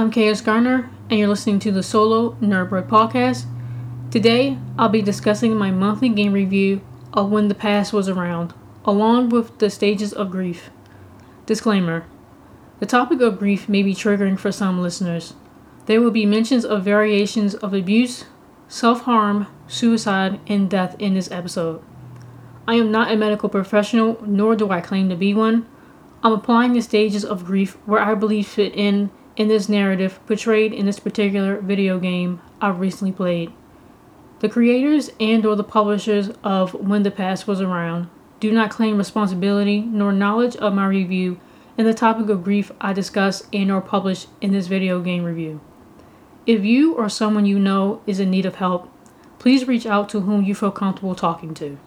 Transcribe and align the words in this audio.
I'm 0.00 0.10
KS 0.10 0.40
Garner, 0.40 0.88
and 1.10 1.18
you're 1.18 1.28
listening 1.28 1.58
to 1.58 1.70
the 1.70 1.82
Solo 1.82 2.30
Nerdbird 2.40 2.88
podcast. 2.88 3.44
Today, 4.10 4.56
I'll 4.78 4.88
be 4.88 5.02
discussing 5.02 5.54
my 5.54 5.70
monthly 5.70 6.08
game 6.08 6.32
review 6.32 6.80
of 7.12 7.30
When 7.30 7.48
the 7.48 7.54
Past 7.54 7.92
Was 7.92 8.08
Around, 8.08 8.54
along 8.86 9.28
with 9.28 9.58
the 9.58 9.68
stages 9.68 10.14
of 10.14 10.30
grief. 10.30 10.70
Disclaimer 11.44 12.06
The 12.78 12.86
topic 12.86 13.20
of 13.20 13.38
grief 13.38 13.68
may 13.68 13.82
be 13.82 13.92
triggering 13.92 14.38
for 14.38 14.50
some 14.50 14.80
listeners. 14.80 15.34
There 15.84 16.00
will 16.00 16.10
be 16.10 16.24
mentions 16.24 16.64
of 16.64 16.82
variations 16.82 17.54
of 17.54 17.74
abuse, 17.74 18.24
self 18.68 19.02
harm, 19.02 19.48
suicide, 19.68 20.40
and 20.46 20.70
death 20.70 20.96
in 20.98 21.12
this 21.12 21.30
episode. 21.30 21.82
I 22.66 22.76
am 22.76 22.90
not 22.90 23.12
a 23.12 23.16
medical 23.16 23.50
professional, 23.50 24.16
nor 24.26 24.56
do 24.56 24.70
I 24.70 24.80
claim 24.80 25.10
to 25.10 25.14
be 25.14 25.34
one. 25.34 25.66
I'm 26.22 26.32
applying 26.32 26.72
the 26.72 26.80
stages 26.80 27.22
of 27.22 27.44
grief 27.44 27.76
where 27.84 28.00
I 28.00 28.14
believe 28.14 28.46
fit 28.46 28.74
in 28.74 29.10
in 29.40 29.48
this 29.48 29.70
narrative 29.70 30.20
portrayed 30.26 30.70
in 30.70 30.84
this 30.84 31.00
particular 31.00 31.58
video 31.62 31.98
game 31.98 32.42
I've 32.60 32.78
recently 32.78 33.10
played. 33.10 33.50
The 34.40 34.50
creators 34.50 35.10
and 35.18 35.46
or 35.46 35.56
the 35.56 35.64
publishers 35.64 36.28
of 36.44 36.74
When 36.74 37.04
the 37.04 37.10
Past 37.10 37.46
Was 37.46 37.62
Around 37.62 38.10
do 38.38 38.52
not 38.52 38.70
claim 38.70 38.98
responsibility 38.98 39.80
nor 39.80 40.12
knowledge 40.12 40.56
of 40.56 40.74
my 40.74 40.86
review 40.86 41.40
and 41.78 41.86
the 41.86 41.94
topic 41.94 42.28
of 42.28 42.44
grief 42.44 42.70
I 42.82 42.92
discuss 42.92 43.42
and 43.50 43.72
or 43.72 43.80
publish 43.80 44.26
in 44.42 44.52
this 44.52 44.66
video 44.66 45.00
game 45.00 45.24
review. 45.24 45.62
If 46.44 46.62
you 46.62 46.92
or 46.92 47.08
someone 47.08 47.46
you 47.46 47.58
know 47.58 48.02
is 48.06 48.20
in 48.20 48.30
need 48.30 48.44
of 48.44 48.56
help, 48.56 48.92
please 49.38 49.66
reach 49.66 49.86
out 49.86 50.10
to 50.10 50.20
whom 50.20 50.44
you 50.44 50.54
feel 50.54 50.70
comfortable 50.70 51.14
talking 51.14 51.54
to. 51.54 51.78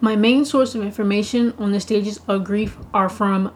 My 0.00 0.14
main 0.14 0.44
source 0.44 0.76
of 0.76 0.82
information 0.82 1.52
on 1.58 1.72
the 1.72 1.80
stages 1.80 2.20
of 2.28 2.44
grief 2.44 2.78
are 2.94 3.08
from 3.08 3.52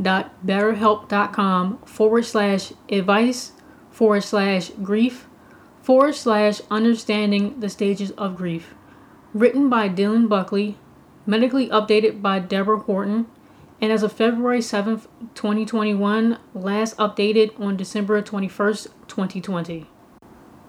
www.betterhelp.com 0.00 1.78
forward 1.78 2.24
slash 2.24 2.72
advice 2.88 3.52
forward 3.90 4.22
slash 4.22 4.70
grief 4.82 5.26
forward 5.82 6.14
slash 6.14 6.60
understanding 6.70 7.58
the 7.60 7.68
stages 7.68 8.10
of 8.12 8.36
grief. 8.36 8.74
Written 9.32 9.68
by 9.68 9.88
Dylan 9.88 10.28
Buckley, 10.28 10.76
medically 11.26 11.68
updated 11.68 12.20
by 12.20 12.38
Deborah 12.40 12.78
Horton, 12.78 13.26
and 13.80 13.92
as 13.92 14.02
of 14.02 14.12
February 14.12 14.58
7th, 14.58 15.06
2021, 15.34 16.38
last 16.52 16.96
updated 16.96 17.58
on 17.58 17.76
December 17.76 18.20
21st, 18.20 18.88
2020. 19.06 19.86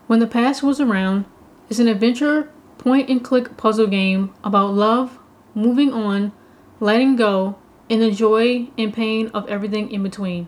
When 0.07 0.19
the 0.19 0.27
Past 0.27 0.63
Was 0.63 0.79
Around 0.79 1.25
is 1.69 1.79
an 1.79 1.87
adventure 1.87 2.49
point 2.77 3.09
and 3.09 3.23
click 3.23 3.57
puzzle 3.57 3.87
game 3.87 4.33
about 4.43 4.73
love, 4.73 5.19
moving 5.53 5.91
on, 5.91 6.31
letting 6.79 7.15
go, 7.15 7.57
and 7.89 8.01
the 8.01 8.11
joy 8.11 8.69
and 8.77 8.93
pain 8.93 9.27
of 9.33 9.47
everything 9.47 9.91
in 9.91 10.03
between. 10.03 10.47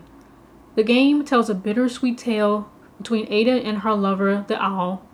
The 0.74 0.82
game 0.82 1.24
tells 1.24 1.50
a 1.50 1.54
bittersweet 1.54 2.16
tale 2.16 2.70
between 2.98 3.26
Ada 3.30 3.62
and 3.62 3.78
her 3.78 3.94
lover, 3.94 4.44
the 4.46 4.62
owl, 4.62 5.06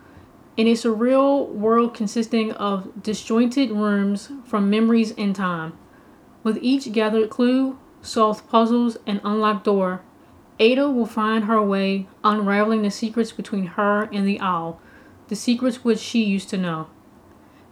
in 0.56 0.67
a 0.67 0.72
surreal 0.72 1.49
world 1.49 1.94
consisting 1.94 2.53
of 2.53 3.03
disjointed 3.03 3.71
rooms 3.71 4.31
from 4.44 4.69
memories 4.69 5.15
and 5.17 5.34
time. 5.34 5.72
With 6.43 6.59
each 6.61 6.93
gathered 6.93 7.31
clue, 7.31 7.78
solved 8.03 8.49
puzzles, 8.49 8.97
and 9.06 9.21
unlocked 9.25 9.65
door, 9.65 10.03
Ada 10.61 10.91
will 10.91 11.06
find 11.06 11.44
her 11.44 11.62
way 11.62 12.09
unraveling 12.25 12.83
the 12.83 12.91
secrets 12.91 13.33
between 13.33 13.67
her 13.67 14.09
and 14.12 14.27
the 14.27 14.41
owl, 14.41 14.81
the 15.28 15.37
secrets 15.37 15.84
which 15.84 15.99
she 15.99 16.25
used 16.25 16.49
to 16.50 16.56
know. 16.56 16.88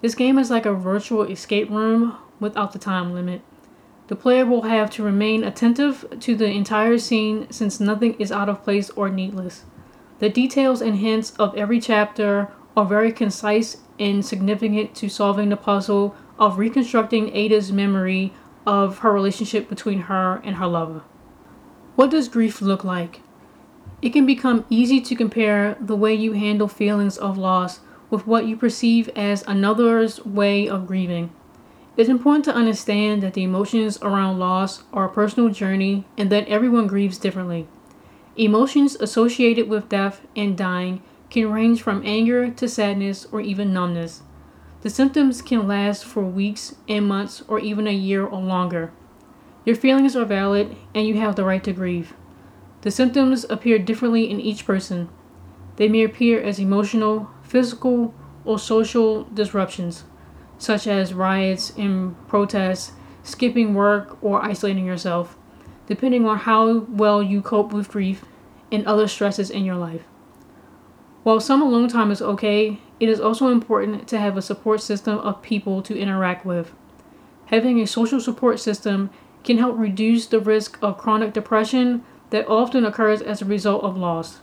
This 0.00 0.15
game 0.15 0.39
is 0.39 0.50
like 0.50 0.66
a 0.66 0.72
virtual 0.72 1.25
escape 1.25 1.71
room 1.71 2.16
without 2.39 2.72
the 2.72 2.78
time 2.78 3.12
limit. 3.12 3.43
The 4.09 4.17
player 4.17 4.47
will 4.47 4.62
have 4.62 4.91
to 4.93 5.03
remain 5.03 5.43
attentive 5.43 6.05
to 6.21 6.37
the 6.37 6.47
entire 6.47 6.99
scene 6.99 7.49
since 7.50 7.81
nothing 7.81 8.15
is 8.21 8.31
out 8.31 8.49
of 8.49 8.62
place 8.62 8.89
or 8.91 9.09
needless. 9.09 9.65
The 10.21 10.28
details 10.28 10.81
and 10.81 10.97
hints 10.97 11.33
of 11.33 11.56
every 11.56 11.81
chapter 11.81 12.49
are 12.77 12.84
very 12.84 13.11
concise 13.11 13.78
and 13.99 14.25
significant 14.25 14.95
to 14.97 15.09
solving 15.09 15.49
the 15.49 15.56
puzzle 15.56 16.15
of 16.39 16.59
reconstructing 16.59 17.34
Ada's 17.34 17.72
memory 17.72 18.33
of 18.66 18.99
her 18.99 19.12
relationship 19.12 19.69
between 19.69 20.03
her 20.03 20.41
and 20.45 20.56
her 20.56 20.66
lover. 20.66 21.03
What 21.97 22.11
does 22.11 22.28
grief 22.28 22.61
look 22.61 22.84
like? 22.84 23.22
It 24.03 24.11
can 24.11 24.27
become 24.27 24.66
easy 24.69 25.00
to 25.00 25.16
compare 25.16 25.77
the 25.81 25.97
way 25.97 26.15
you 26.15 26.33
handle 26.33 26.69
feelings 26.69 27.16
of 27.16 27.39
loss 27.39 27.81
with 28.11 28.27
what 28.27 28.47
you 28.47 28.56
perceive 28.56 29.09
as 29.16 29.43
another's 29.49 30.25
way 30.25 30.69
of 30.69 30.87
grieving. 30.87 31.31
It's 31.97 32.11
important 32.11 32.45
to 32.45 32.55
understand 32.55 33.23
that 33.23 33.33
the 33.33 33.43
emotions 33.43 33.99
around 34.03 34.39
loss 34.39 34.83
are 34.93 35.07
a 35.07 35.12
personal 35.12 35.49
journey 35.49 36.05
and 36.19 36.31
that 36.31 36.47
everyone 36.47 36.87
grieves 36.87 37.17
differently. 37.17 37.67
Emotions 38.37 38.97
associated 38.97 39.67
with 39.67 39.89
death 39.89 40.21
and 40.37 40.59
dying 40.59 41.03
can 41.31 41.51
range 41.51 41.81
from 41.81 42.03
anger 42.05 42.51
to 42.51 42.69
sadness 42.69 43.27
or 43.33 43.41
even 43.41 43.73
numbness. 43.73 44.23
The 44.83 44.91
symptoms 44.91 45.41
can 45.41 45.67
last 45.67 46.05
for 46.05 46.23
weeks 46.23 46.75
and 46.87 47.09
months 47.09 47.43
or 47.49 47.59
even 47.61 47.87
a 47.87 47.95
year 47.95 48.27
or 48.27 48.41
longer. 48.41 48.93
Your 49.65 49.75
feelings 49.75 50.15
are 50.15 50.27
valid 50.27 50.77
and 50.95 51.07
you 51.07 51.15
have 51.15 51.34
the 51.34 51.45
right 51.45 51.65
to 51.65 51.73
grieve. 51.73 52.13
The 52.83 52.91
symptoms 52.91 53.47
appear 53.49 53.78
differently 53.78 54.31
in 54.31 54.39
each 54.39 54.67
person. 54.67 55.09
They 55.77 55.89
may 55.89 56.05
appear 56.05 56.43
as 56.43 56.59
emotional, 56.59 57.31
physical, 57.43 58.15
or 58.45 58.59
social 58.59 59.25
disruptions, 59.25 60.05
such 60.59 60.87
as 60.87 61.15
riots 61.15 61.71
and 61.77 62.17
protests, 62.28 62.93
skipping 63.22 63.75
work, 63.75 64.19
or 64.22 64.43
isolating 64.43 64.87
yourself, 64.87 65.37
depending 65.87 66.27
on 66.27 66.39
how 66.39 66.81
well 66.89 67.22
you 67.22 67.43
cope 67.43 67.72
with 67.72 67.89
grief 67.89 68.25
and 68.72 68.87
other 68.87 69.09
stresses 69.09 69.50
in 69.50 69.65
your 69.65 69.77
life. 69.77 70.03
While 71.22 71.41
some 71.41 71.61
alone 71.61 71.89
time 71.89 72.11
is 72.11 72.22
okay, 72.22 72.78
it 73.00 73.09
is 73.09 73.21
also 73.21 73.49
important 73.49 74.06
to 74.09 74.19
have 74.19 74.37
a 74.37 74.43
support 74.43 74.81
system 74.81 75.19
of 75.19 75.43
people 75.43 75.83
to 75.83 75.99
interact 75.99 76.47
with. 76.47 76.72
Having 77.47 77.81
a 77.81 77.87
social 77.87 78.21
support 78.21 78.61
system 78.61 79.11
can 79.45 79.59
help 79.59 79.78
reduce 79.78 80.27
the 80.27 80.41
risk 80.41 80.78
of 80.83 80.99
chronic 80.99 81.33
depression 81.33 82.05
that 82.31 82.49
often 82.49 82.84
occurs 82.84 83.22
as 83.22 83.42
a 83.42 83.45
result 83.45 83.84
of 83.84 83.97
loss. 83.97 84.41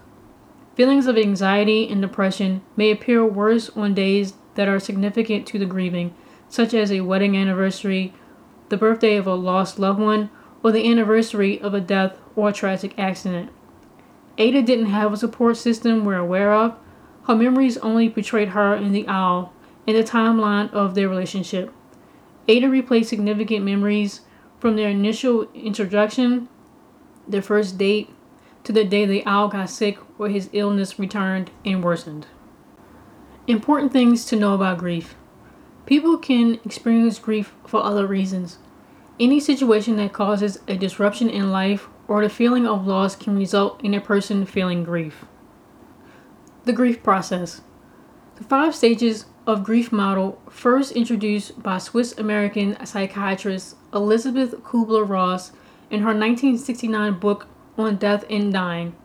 Feelings 0.75 1.07
of 1.07 1.17
anxiety 1.17 1.87
and 1.87 2.01
depression 2.01 2.61
may 2.75 2.91
appear 2.91 3.25
worse 3.25 3.69
on 3.75 3.93
days 3.93 4.33
that 4.55 4.67
are 4.67 4.79
significant 4.79 5.45
to 5.47 5.59
the 5.59 5.65
grieving, 5.65 6.13
such 6.49 6.73
as 6.73 6.91
a 6.91 7.01
wedding 7.01 7.35
anniversary, 7.35 8.13
the 8.69 8.77
birthday 8.77 9.15
of 9.15 9.27
a 9.27 9.33
lost 9.33 9.79
loved 9.79 9.99
one, 9.99 10.29
or 10.63 10.71
the 10.71 10.89
anniversary 10.89 11.59
of 11.61 11.73
a 11.73 11.81
death 11.81 12.17
or 12.35 12.49
a 12.49 12.53
tragic 12.53 12.97
accident. 12.97 13.51
Ada 14.37 14.61
didn't 14.61 14.87
have 14.87 15.13
a 15.13 15.17
support 15.17 15.57
system 15.57 16.05
we're 16.05 16.17
aware 16.17 16.53
of. 16.53 16.75
Her 17.27 17.35
memories 17.35 17.77
only 17.77 18.09
portrayed 18.09 18.49
her 18.49 18.73
and 18.73 18.95
the 18.95 19.07
owl 19.07 19.53
in 19.85 19.95
the 19.95 20.03
timeline 20.03 20.71
of 20.71 20.95
their 20.95 21.09
relationship. 21.09 21.71
Ada 22.47 22.67
replayed 22.67 23.05
significant 23.05 23.63
memories 23.63 24.21
from 24.59 24.75
their 24.75 24.89
initial 24.89 25.47
introduction, 25.53 26.49
their 27.27 27.41
first 27.41 27.77
date, 27.77 28.09
to 28.63 28.71
the 28.71 28.83
day 28.83 29.05
the 29.05 29.25
owl 29.25 29.49
got 29.49 29.69
sick 29.69 29.97
or 30.17 30.29
his 30.29 30.49
illness 30.53 30.97
returned 30.97 31.51
and 31.65 31.83
worsened. 31.83 32.27
Important 33.45 33.91
things 33.91 34.23
to 34.25 34.37
know 34.37 34.53
about 34.53 34.77
grief. 34.77 35.15
People 35.85 36.17
can 36.17 36.61
experience 36.63 37.19
grief 37.19 37.53
for 37.67 37.83
other 37.83 38.07
reasons. 38.07 38.57
Any 39.19 39.41
situation 39.41 39.97
that 39.97 40.13
causes 40.13 40.59
a 40.65 40.77
disruption 40.77 41.29
in 41.29 41.51
life 41.51 41.89
or 42.07 42.21
the 42.21 42.29
feeling 42.29 42.65
of 42.65 42.87
loss 42.87 43.17
can 43.17 43.37
result 43.37 43.83
in 43.83 43.93
a 43.93 43.99
person 43.99 44.45
feeling 44.45 44.85
grief. 44.85 45.25
The 46.63 46.71
grief 46.71 47.03
process. 47.03 47.59
The 48.35 48.45
five 48.45 48.73
stages 48.73 49.25
of 49.45 49.65
grief 49.65 49.91
model 49.91 50.41
first 50.49 50.93
introduced 50.93 51.61
by 51.61 51.79
Swiss 51.79 52.17
American 52.17 52.77
psychiatrist 52.85 53.75
Elisabeth 53.93 54.51
Kubler 54.63 55.07
Ross 55.07 55.51
in 55.91 55.99
her 55.99 56.15
1969 56.15 57.19
book 57.19 57.47
on 57.77 57.97
death 57.97 58.23
and 58.29 58.53
dying. 58.53 58.95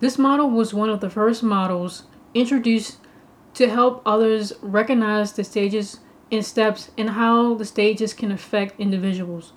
This 0.00 0.16
model 0.16 0.50
was 0.50 0.72
one 0.72 0.88
of 0.88 1.00
the 1.00 1.10
first 1.10 1.42
models 1.42 2.04
introduced 2.32 2.96
to 3.54 3.68
help 3.68 4.02
others 4.04 4.52
recognize 4.60 5.32
the 5.32 5.44
stages 5.44 6.00
and 6.30 6.44
steps 6.44 6.90
and 6.98 7.10
how 7.10 7.54
the 7.54 7.64
stages 7.64 8.12
can 8.12 8.32
affect 8.32 8.78
individuals. 8.80 9.52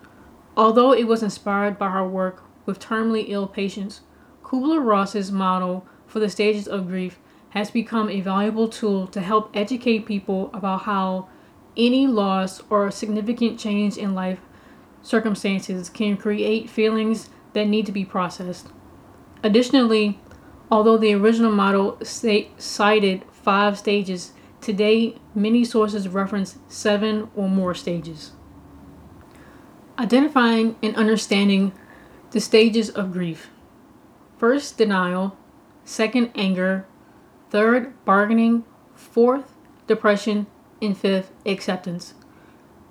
Although 0.56 0.94
it 0.94 1.08
was 1.08 1.24
inspired 1.24 1.78
by 1.78 1.90
her 1.90 2.08
work 2.08 2.44
with 2.66 2.80
terminally 2.80 3.26
ill 3.28 3.48
patients, 3.48 4.02
Kubler 4.44 4.84
Ross's 4.84 5.32
model 5.32 5.86
for 6.06 6.20
the 6.20 6.30
stages 6.30 6.68
of 6.68 6.88
grief 6.88 7.20
has 7.50 7.72
become 7.72 8.10
a 8.10 8.22
valuable 8.22 8.68
tool 8.68 9.08
to 9.08 9.22
help 9.22 9.50
educate 9.56 10.06
people 10.06 10.50
about 10.54 10.84
how 10.84 11.28
any 11.76 12.08
loss 12.08 12.62
or 12.70 12.90
significant 12.92 13.60
change 13.60 13.98
in 13.98 14.16
life 14.16 14.40
circumstances 15.02 15.90
can 15.90 16.18
create 16.18 16.70
feelings 16.70 17.30
that 17.54 17.68
need 17.68 17.86
to 17.86 17.92
be 17.92 18.04
processed. 18.04 18.68
Additionally, 19.44 20.20
although 20.70 20.98
the 20.98 21.14
original 21.14 21.52
model 21.52 21.98
cited 22.04 23.24
five 23.48 23.80
stages, 23.80 24.34
today 24.60 25.16
many 25.34 25.64
sources 25.64 26.10
reference 26.10 26.58
seven 26.68 27.30
or 27.34 27.48
more 27.48 27.74
stages. 27.74 28.34
Identifying 29.98 30.76
and 30.84 30.94
understanding 30.98 31.72
the 32.32 32.42
stages 32.42 32.90
of 32.90 33.14
grief. 33.14 33.50
First, 34.38 34.78
denial. 34.78 35.38
Second, 35.86 36.32
anger. 36.36 36.86
Third, 37.50 37.94
bargaining. 38.04 38.66
Fourth, 38.96 39.54
depression. 39.88 40.48
And 40.82 40.98
fifth, 40.98 41.32
acceptance. 41.46 42.16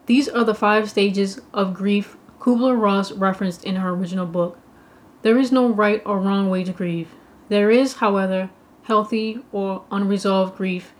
These 0.07 0.27
are 0.27 0.43
the 0.43 0.55
five 0.55 0.89
stages 0.89 1.39
of 1.53 1.75
grief 1.75 2.17
Kubler 2.41 2.81
Ross 2.81 3.13
referenced 3.13 3.63
in 3.63 3.77
her 3.77 3.91
original 3.91 4.25
book. 4.25 4.59
There 5.21 5.37
is 5.37 5.53
no 5.53 5.69
right 5.69 6.01
or 6.07 6.19
wrong 6.19 6.49
way 6.49 6.65
to 6.65 6.73
grieve. 6.73 7.11
There 7.51 7.71
is, 7.71 7.97
however, 7.97 8.49
healthy 8.87 9.41
or 9.53 9.85
unresolved 9.91 10.57
grief, 10.57 10.93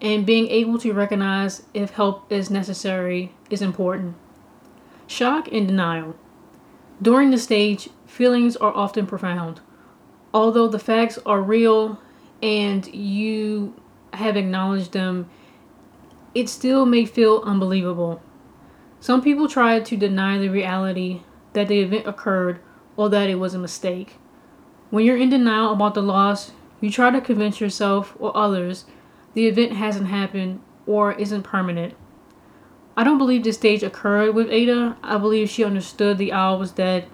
and 0.00 0.26
being 0.26 0.46
able 0.48 0.78
to 0.78 0.92
recognize 0.92 1.62
if 1.72 1.90
help 1.90 2.30
is 2.30 2.50
necessary 2.50 3.32
is 3.48 3.62
important. 3.62 4.14
Shock 5.06 5.48
and 5.50 5.66
denial. 5.66 6.14
During 7.02 7.30
the 7.30 7.38
stage, 7.38 7.88
feelings 8.06 8.56
are 8.56 8.74
often 8.74 9.06
profound. 9.06 9.60
Although 10.32 10.68
the 10.68 10.78
facts 10.78 11.18
are 11.24 11.40
real 11.40 11.98
and 12.42 12.86
you 12.94 13.74
have 14.12 14.36
acknowledged 14.36 14.92
them, 14.92 15.28
it 16.34 16.48
still 16.48 16.84
may 16.84 17.04
feel 17.04 17.42
unbelievable. 17.44 18.22
Some 19.00 19.22
people 19.22 19.48
try 19.48 19.80
to 19.80 19.96
deny 19.96 20.38
the 20.38 20.48
reality 20.48 21.22
that 21.54 21.68
the 21.68 21.80
event 21.80 22.06
occurred 22.06 22.60
or 22.96 23.08
that 23.08 23.30
it 23.30 23.36
was 23.36 23.54
a 23.54 23.58
mistake. 23.58 24.16
When 24.90 25.04
you're 25.04 25.16
in 25.16 25.30
denial 25.30 25.72
about 25.72 25.94
the 25.94 26.02
loss, 26.02 26.52
you 26.80 26.90
try 26.90 27.10
to 27.10 27.20
convince 27.20 27.60
yourself 27.60 28.14
or 28.18 28.36
others 28.36 28.84
the 29.34 29.46
event 29.46 29.72
hasn't 29.72 30.08
happened 30.08 30.60
or 30.86 31.12
isn't 31.12 31.42
permanent. 31.42 31.94
I 32.96 33.04
don't 33.04 33.18
believe 33.18 33.44
this 33.44 33.56
stage 33.56 33.82
occurred 33.82 34.34
with 34.34 34.50
Ada. 34.50 34.96
I 35.02 35.16
believe 35.18 35.48
she 35.48 35.64
understood 35.64 36.18
the 36.18 36.32
owl 36.32 36.58
was 36.58 36.72
dead. 36.72 37.06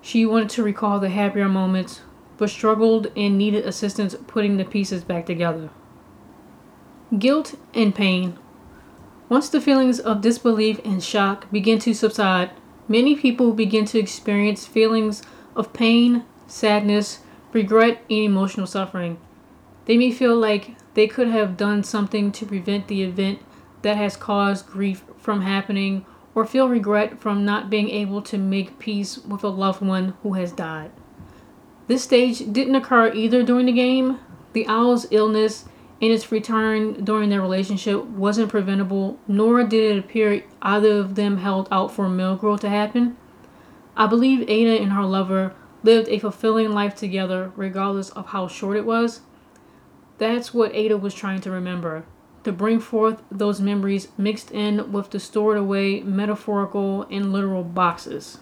She 0.00 0.24
wanted 0.24 0.48
to 0.50 0.62
recall 0.62 0.98
the 0.98 1.10
happier 1.10 1.48
moments, 1.48 2.00
but 2.38 2.50
struggled 2.50 3.12
and 3.16 3.36
needed 3.36 3.66
assistance 3.66 4.14
putting 4.26 4.56
the 4.56 4.64
pieces 4.64 5.04
back 5.04 5.26
together. 5.26 5.70
Guilt 7.18 7.56
and 7.74 7.94
pain. 7.94 8.38
Once 9.28 9.48
the 9.48 9.60
feelings 9.60 10.00
of 10.00 10.22
disbelief 10.22 10.80
and 10.84 11.02
shock 11.02 11.50
begin 11.52 11.78
to 11.80 11.94
subside, 11.94 12.50
many 12.88 13.14
people 13.14 13.52
begin 13.52 13.84
to 13.84 13.98
experience 13.98 14.66
feelings 14.66 15.22
of 15.54 15.72
pain, 15.72 16.24
sadness, 16.46 17.20
regret, 17.52 18.02
and 18.08 18.18
emotional 18.18 18.66
suffering. 18.66 19.18
They 19.86 19.96
may 19.96 20.12
feel 20.12 20.36
like 20.36 20.76
they 20.94 21.06
could 21.06 21.28
have 21.28 21.56
done 21.56 21.82
something 21.82 22.32
to 22.32 22.46
prevent 22.46 22.88
the 22.88 23.02
event 23.02 23.40
that 23.82 23.96
has 23.96 24.16
caused 24.16 24.66
grief 24.66 25.04
from 25.18 25.42
happening 25.42 26.04
or 26.34 26.44
feel 26.46 26.68
regret 26.68 27.20
from 27.20 27.44
not 27.44 27.70
being 27.70 27.90
able 27.90 28.22
to 28.22 28.38
make 28.38 28.78
peace 28.78 29.18
with 29.18 29.42
a 29.42 29.48
loved 29.48 29.80
one 29.80 30.14
who 30.22 30.34
has 30.34 30.52
died. 30.52 30.90
This 31.88 32.04
stage 32.04 32.52
didn't 32.52 32.76
occur 32.76 33.12
either 33.12 33.42
during 33.42 33.66
the 33.66 33.72
game. 33.72 34.20
The 34.52 34.66
owl's 34.68 35.06
illness 35.10 35.64
and 36.00 36.12
its 36.12 36.30
return 36.32 37.04
during 37.04 37.30
their 37.30 37.40
relationship 37.42 38.04
wasn't 38.04 38.50
preventable, 38.50 39.18
nor 39.26 39.64
did 39.64 39.96
it 39.96 39.98
appear 39.98 40.44
either 40.62 40.98
of 40.98 41.14
them 41.14 41.38
held 41.38 41.68
out 41.70 41.92
for 41.92 42.06
a 42.06 42.10
miracle 42.10 42.56
to 42.58 42.68
happen. 42.68 43.16
I 43.96 44.06
believe 44.06 44.48
Ada 44.48 44.80
and 44.82 44.92
her 44.92 45.04
lover 45.04 45.54
lived 45.82 46.08
a 46.08 46.18
fulfilling 46.18 46.72
life 46.72 46.94
together, 46.94 47.52
regardless 47.56 48.10
of 48.10 48.26
how 48.26 48.48
short 48.48 48.76
it 48.76 48.86
was. 48.86 49.20
That's 50.18 50.52
what 50.52 50.74
Ada 50.74 50.98
was 50.98 51.14
trying 51.14 51.40
to 51.42 51.50
remember 51.50 52.04
to 52.42 52.52
bring 52.52 52.80
forth 52.80 53.22
those 53.30 53.60
memories 53.60 54.08
mixed 54.16 54.50
in 54.50 54.92
with 54.92 55.10
the 55.10 55.20
stored 55.20 55.58
away 55.58 56.00
metaphorical 56.00 57.06
and 57.10 57.32
literal 57.32 57.62
boxes. 57.62 58.38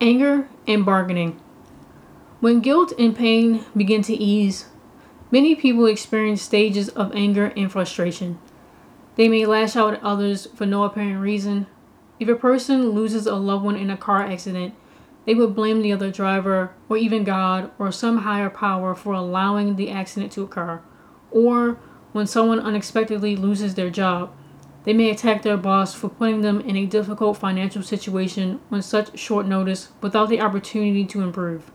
Anger 0.00 0.48
and 0.66 0.84
bargaining. 0.84 1.40
When 2.40 2.58
guilt 2.58 2.92
and 2.98 3.14
pain 3.14 3.64
begin 3.76 4.02
to 4.02 4.12
ease, 4.12 4.66
Many 5.30 5.56
people 5.56 5.86
experience 5.86 6.40
stages 6.40 6.88
of 6.90 7.12
anger 7.14 7.52
and 7.56 7.70
frustration. 7.70 8.38
They 9.16 9.28
may 9.28 9.44
lash 9.44 9.74
out 9.74 9.94
at 9.94 10.02
others 10.02 10.46
for 10.54 10.66
no 10.66 10.84
apparent 10.84 11.20
reason. 11.20 11.66
If 12.20 12.28
a 12.28 12.36
person 12.36 12.90
loses 12.90 13.26
a 13.26 13.34
loved 13.34 13.64
one 13.64 13.76
in 13.76 13.90
a 13.90 13.96
car 13.96 14.22
accident, 14.22 14.74
they 15.26 15.34
would 15.34 15.54
blame 15.54 15.82
the 15.82 15.92
other 15.92 16.10
driver, 16.10 16.72
or 16.88 16.96
even 16.96 17.24
God, 17.24 17.70
or 17.78 17.92
some 17.92 18.18
higher 18.18 18.48
power 18.48 18.94
for 18.94 19.12
allowing 19.12 19.76
the 19.76 19.90
accident 19.90 20.32
to 20.32 20.42
occur. 20.42 20.80
Or 21.30 21.78
when 22.12 22.26
someone 22.26 22.60
unexpectedly 22.60 23.36
loses 23.36 23.74
their 23.74 23.90
job, 23.90 24.32
they 24.84 24.92
may 24.92 25.10
attack 25.10 25.42
their 25.42 25.56
boss 25.56 25.92
for 25.92 26.08
putting 26.08 26.42
them 26.42 26.60
in 26.60 26.76
a 26.76 26.86
difficult 26.86 27.36
financial 27.38 27.82
situation 27.82 28.60
on 28.70 28.80
such 28.82 29.18
short 29.18 29.46
notice 29.46 29.88
without 30.00 30.28
the 30.28 30.40
opportunity 30.40 31.04
to 31.06 31.22
improve. 31.22 31.72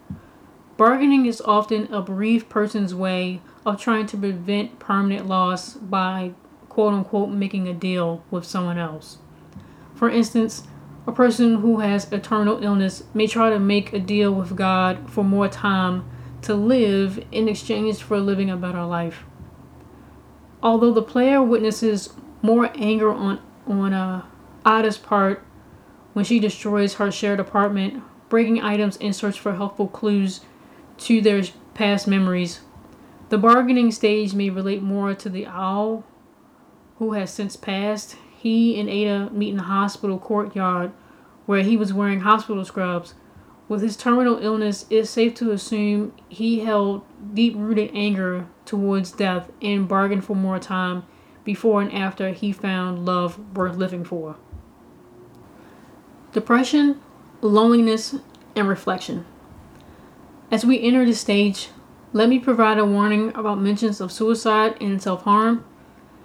Bargaining 0.77 1.25
is 1.25 1.41
often 1.41 1.93
a 1.93 2.01
bereaved 2.01 2.47
person's 2.49 2.95
way 2.95 3.41
of 3.65 3.79
trying 3.79 4.05
to 4.07 4.17
prevent 4.17 4.79
permanent 4.79 5.27
loss 5.27 5.73
by 5.73 6.31
quote 6.69 6.93
unquote 6.93 7.29
making 7.29 7.67
a 7.67 7.73
deal 7.73 8.23
with 8.31 8.45
someone 8.45 8.77
else. 8.77 9.17
For 9.93 10.09
instance, 10.09 10.63
a 11.07 11.11
person 11.11 11.55
who 11.55 11.79
has 11.79 12.11
eternal 12.11 12.63
illness 12.63 13.03
may 13.13 13.27
try 13.27 13.49
to 13.49 13.59
make 13.59 13.91
a 13.91 13.99
deal 13.99 14.33
with 14.33 14.55
God 14.55 15.09
for 15.09 15.23
more 15.23 15.47
time 15.47 16.09
to 16.43 16.53
live 16.53 17.23
in 17.31 17.47
exchange 17.47 18.01
for 18.01 18.19
living 18.19 18.49
a 18.49 18.57
better 18.57 18.83
life. 18.83 19.23
Although 20.61 20.93
the 20.93 21.01
player 21.01 21.41
witnesses 21.41 22.13
more 22.41 22.71
anger 22.75 23.11
on 23.11 23.39
on 23.67 23.93
uh, 23.93 24.25
Ada's 24.65 24.97
part 24.97 25.43
when 26.13 26.25
she 26.25 26.39
destroys 26.39 26.95
her 26.95 27.11
shared 27.11 27.39
apartment, 27.39 28.03
breaking 28.29 28.61
items 28.61 28.97
in 28.97 29.13
search 29.13 29.39
for 29.39 29.55
helpful 29.55 29.87
clues 29.87 30.41
to 30.97 31.21
their 31.21 31.43
past 31.73 32.07
memories. 32.07 32.61
The 33.29 33.37
bargaining 33.37 33.91
stage 33.91 34.33
may 34.33 34.49
relate 34.49 34.81
more 34.81 35.13
to 35.13 35.29
the 35.29 35.45
owl 35.45 36.03
who 36.97 37.13
has 37.13 37.31
since 37.31 37.55
passed. 37.55 38.17
He 38.41 38.79
and 38.79 38.89
Ada 38.89 39.29
meet 39.31 39.51
in 39.51 39.57
the 39.57 39.63
hospital 39.63 40.17
courtyard 40.17 40.91
where 41.45 41.61
he 41.61 41.77
was 41.77 41.93
wearing 41.93 42.21
hospital 42.21 42.65
scrubs. 42.65 43.13
With 43.69 43.83
his 43.83 43.95
terminal 43.95 44.39
illness, 44.39 44.87
it's 44.89 45.11
safe 45.11 45.35
to 45.35 45.51
assume 45.51 46.15
he 46.27 46.61
held 46.61 47.03
deep 47.35 47.53
rooted 47.55 47.91
anger 47.93 48.47
towards 48.65 49.11
death 49.11 49.51
and 49.61 49.87
bargained 49.87 50.25
for 50.25 50.35
more 50.35 50.57
time 50.57 51.03
before 51.43 51.83
and 51.83 51.93
after 51.93 52.31
he 52.31 52.51
found 52.51 53.05
love 53.05 53.37
worth 53.55 53.77
living 53.77 54.03
for. 54.03 54.37
Depression, 56.33 56.99
loneliness, 57.41 58.15
and 58.55 58.67
reflection. 58.67 59.23
As 60.49 60.65
we 60.65 60.81
enter 60.81 61.05
this 61.05 61.21
stage, 61.21 61.69
let 62.11 62.27
me 62.27 62.39
provide 62.39 62.79
a 62.79 62.85
warning 62.85 63.29
about 63.35 63.61
mentions 63.61 64.01
of 64.01 64.11
suicide 64.11 64.77
and 64.81 64.99
self 64.99 65.21
harm. 65.25 65.63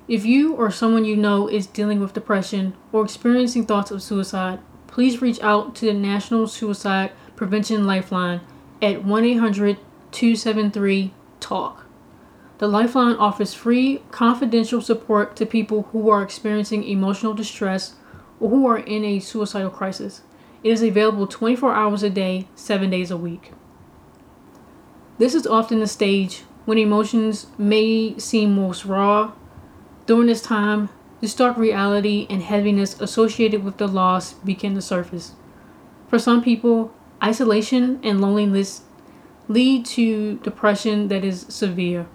If 0.09 0.25
you 0.25 0.55
or 0.55 0.71
someone 0.71 1.05
you 1.05 1.17
know 1.17 1.49
is 1.49 1.67
dealing 1.67 1.99
with 1.99 2.13
depression 2.13 2.75
or 2.93 3.05
experiencing 3.05 3.67
thoughts 3.67 3.91
of 3.91 4.03
suicide, 4.03 4.61
please 4.87 5.21
reach 5.21 5.41
out 5.41 5.75
to 5.77 5.87
the 5.87 5.93
National 5.93 6.47
Suicide 6.47 7.11
Prevention 7.35 7.87
Lifeline 7.87 8.41
at 8.81 9.05
1 9.05 9.25
800 9.25 9.79
273 10.13 11.13
TALK. 11.41 11.85
The 12.59 12.69
Lifeline 12.69 13.17
offers 13.17 13.53
free, 13.53 14.01
confidential 14.11 14.81
support 14.81 15.37
to 15.37 15.45
people 15.45 15.89
who 15.93 16.09
are 16.09 16.23
experiencing 16.23 16.85
emotional 16.85 17.35
distress 17.35 17.97
or 18.41 18.49
who 18.49 18.67
are 18.67 18.79
in 18.79 19.05
a 19.05 19.21
suicidal 19.21 19.71
crisis. 19.71 20.23
It 20.63 20.71
is 20.71 20.83
available 20.83 21.27
24 21.27 21.75
hours 21.75 22.03
a 22.03 22.11
day, 22.11 22.49
7 22.55 22.89
days 22.89 23.11
a 23.11 23.17
week. 23.17 23.53
This 25.19 25.35
is 25.35 25.47
often 25.47 25.81
the 25.81 25.87
stage 25.87 26.45
when 26.65 26.79
emotions 26.79 27.49
may 27.59 28.17
seem 28.19 28.55
most 28.55 28.85
raw. 28.85 29.33
During 30.07 30.29
this 30.29 30.41
time, 30.41 30.89
the 31.21 31.27
stark 31.27 31.57
reality 31.57 32.29
and 32.31 32.41
heaviness 32.41 33.01
associated 33.01 33.65
with 33.65 33.79
the 33.79 33.89
loss 33.89 34.35
begin 34.35 34.75
to 34.77 34.83
surface. 34.83 35.33
For 36.07 36.19
some 36.19 36.43
people, 36.43 36.95
isolation 37.21 37.99
and 38.05 38.21
loneliness 38.21 38.83
lead 39.49 39.85
to 39.87 40.37
depression 40.39 41.09
that 41.09 41.25
is 41.25 41.47
severe. 41.49 42.07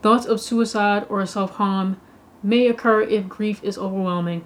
Thoughts 0.00 0.24
of 0.24 0.40
suicide 0.40 1.04
or 1.10 1.26
self 1.26 1.56
harm 1.56 2.00
may 2.42 2.66
occur 2.68 3.02
if 3.02 3.28
grief 3.28 3.62
is 3.62 3.76
overwhelming. 3.76 4.44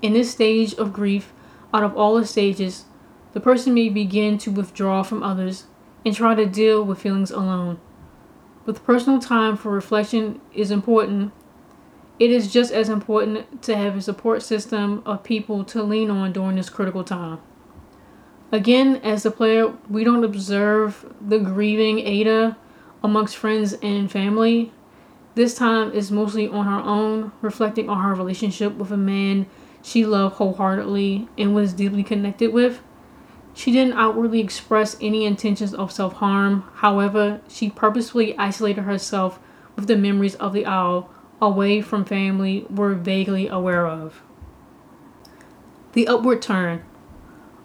In 0.00 0.14
this 0.14 0.30
stage 0.30 0.72
of 0.74 0.94
grief, 0.94 1.32
out 1.74 1.82
of 1.82 1.94
all 1.94 2.14
the 2.14 2.26
stages, 2.26 2.86
the 3.32 3.40
person 3.40 3.74
may 3.74 3.90
begin 3.90 4.38
to 4.38 4.50
withdraw 4.50 5.02
from 5.02 5.22
others 5.22 5.64
and 6.06 6.14
try 6.14 6.34
to 6.34 6.46
deal 6.46 6.82
with 6.82 7.02
feelings 7.02 7.30
alone. 7.30 7.78
With 8.64 8.84
personal 8.84 9.18
time 9.18 9.56
for 9.56 9.70
reflection 9.70 10.40
is 10.54 10.70
important, 10.70 11.32
it 12.20 12.30
is 12.30 12.52
just 12.52 12.70
as 12.70 12.90
important 12.90 13.62
to 13.62 13.74
have 13.74 13.96
a 13.96 14.02
support 14.02 14.42
system 14.42 15.02
of 15.06 15.24
people 15.24 15.64
to 15.64 15.82
lean 15.82 16.10
on 16.10 16.32
during 16.32 16.56
this 16.56 16.68
critical 16.68 17.02
time. 17.02 17.40
Again, 18.52 18.96
as 18.96 19.24
a 19.24 19.30
player, 19.30 19.72
we 19.88 20.04
don't 20.04 20.22
observe 20.22 21.10
the 21.18 21.38
grieving 21.38 21.98
Ada 22.00 22.58
amongst 23.02 23.36
friends 23.36 23.72
and 23.82 24.12
family. 24.12 24.70
This 25.34 25.54
time 25.54 25.92
is 25.92 26.12
mostly 26.12 26.46
on 26.46 26.66
her 26.66 26.80
own, 26.80 27.32
reflecting 27.40 27.88
on 27.88 28.02
her 28.02 28.14
relationship 28.14 28.74
with 28.74 28.92
a 28.92 28.98
man 28.98 29.46
she 29.82 30.04
loved 30.04 30.34
wholeheartedly 30.34 31.26
and 31.38 31.54
was 31.54 31.72
deeply 31.72 32.02
connected 32.02 32.52
with. 32.52 32.82
She 33.54 33.72
didn't 33.72 33.94
outwardly 33.94 34.40
express 34.40 34.94
any 35.00 35.24
intentions 35.24 35.72
of 35.72 35.90
self 35.90 36.14
harm. 36.14 36.64
However, 36.74 37.40
she 37.48 37.70
purposefully 37.70 38.36
isolated 38.36 38.82
herself 38.82 39.40
with 39.74 39.86
the 39.86 39.96
memories 39.96 40.34
of 40.34 40.52
the 40.52 40.66
owl 40.66 41.10
away 41.40 41.80
from 41.80 42.04
family 42.04 42.66
we're 42.68 42.94
vaguely 42.94 43.48
aware 43.48 43.86
of. 43.86 44.22
The 45.92 46.06
upward 46.06 46.42
turn. 46.42 46.82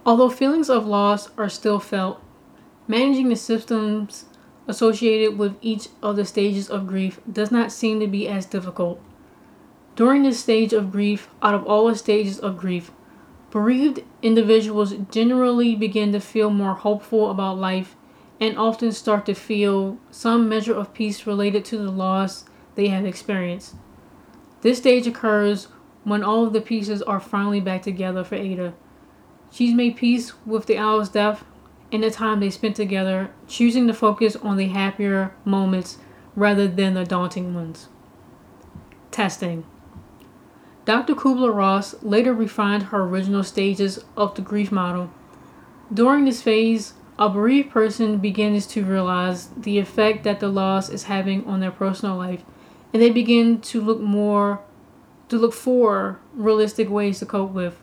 Although 0.05 0.29
feelings 0.29 0.69
of 0.69 0.85
loss 0.85 1.29
are 1.37 1.49
still 1.49 1.79
felt, 1.79 2.21
managing 2.87 3.29
the 3.29 3.35
symptoms 3.35 4.25
associated 4.67 5.37
with 5.37 5.57
each 5.61 5.89
of 6.01 6.15
the 6.15 6.25
stages 6.25 6.69
of 6.69 6.87
grief 6.87 7.19
does 7.31 7.51
not 7.51 7.71
seem 7.71 7.99
to 7.99 8.07
be 8.07 8.27
as 8.27 8.45
difficult. 8.45 9.01
During 9.95 10.23
this 10.23 10.39
stage 10.39 10.73
of 10.73 10.91
grief, 10.91 11.29
out 11.41 11.53
of 11.53 11.65
all 11.65 11.87
the 11.87 11.95
stages 11.95 12.39
of 12.39 12.57
grief, 12.57 12.91
bereaved 13.51 14.03
individuals 14.21 14.93
generally 15.11 15.75
begin 15.75 16.11
to 16.11 16.19
feel 16.19 16.49
more 16.49 16.73
hopeful 16.73 17.29
about 17.29 17.57
life 17.57 17.95
and 18.39 18.57
often 18.57 18.91
start 18.91 19.25
to 19.25 19.33
feel 19.33 19.97
some 20.11 20.49
measure 20.49 20.73
of 20.73 20.93
peace 20.93 21.25
related 21.25 21.63
to 21.63 21.77
the 21.77 21.91
loss 21.91 22.45
they 22.75 22.89
have 22.89 23.05
experienced. 23.05 23.75
This 24.61 24.77
stage 24.77 25.07
occurs 25.07 25.67
when 26.03 26.23
all 26.23 26.45
of 26.45 26.53
the 26.53 26.61
pieces 26.61 27.01
are 27.01 27.19
finally 27.19 27.59
back 27.59 27.81
together 27.81 28.23
for 28.23 28.35
Ada. 28.35 28.73
She's 29.51 29.73
made 29.73 29.95
peace 29.95 30.33
with 30.45 30.65
the 30.65 30.77
owl's 30.77 31.09
death 31.09 31.43
and 31.91 32.03
the 32.03 32.11
time 32.11 32.39
they 32.39 32.49
spent 32.49 32.75
together, 32.75 33.31
choosing 33.47 33.87
to 33.87 33.93
focus 33.93 34.35
on 34.35 34.57
the 34.57 34.67
happier 34.67 35.33
moments 35.45 35.97
rather 36.35 36.67
than 36.67 36.93
the 36.93 37.05
daunting 37.05 37.53
ones. 37.53 37.87
Testing. 39.11 39.65
Dr. 40.83 41.15
Kubler 41.15 41.53
Ross 41.53 41.95
later 42.03 42.33
refined 42.33 42.83
her 42.83 43.01
original 43.01 43.43
stages 43.43 44.03
of 44.15 44.35
the 44.35 44.41
grief 44.41 44.71
model. 44.71 45.09
During 45.91 46.25
this 46.25 46.41
phase, 46.41 46.93
a 47.17 47.29
bereaved 47.29 47.71
person 47.71 48.17
begins 48.17 48.67
to 48.67 48.83
realize 48.83 49.47
the 49.49 49.79
effect 49.79 50.23
that 50.25 50.39
the 50.39 50.49
loss 50.49 50.89
is 50.89 51.03
having 51.03 51.45
on 51.45 51.59
their 51.59 51.71
personal 51.71 52.17
life, 52.17 52.43
and 52.95 53.01
they 53.01 53.09
begin 53.09 53.59
to 53.59 53.81
look 53.81 53.99
more 53.99 54.61
to 55.27 55.37
look 55.37 55.51
for 55.53 56.17
realistic 56.33 56.89
ways 56.89 57.19
to 57.19 57.25
cope 57.25 57.51
with. 57.51 57.77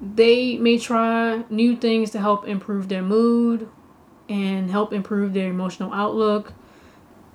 They 0.00 0.56
may 0.58 0.78
try 0.78 1.44
new 1.48 1.76
things 1.76 2.10
to 2.10 2.18
help 2.18 2.48
improve 2.48 2.88
their 2.88 3.02
mood 3.02 3.68
and 4.28 4.68
help 4.68 4.92
improve 4.92 5.32
their 5.32 5.48
emotional 5.48 5.92
outlook. 5.92 6.54